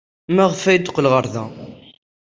[0.35, 1.45] Maɣef ay d-teqqel ɣer da?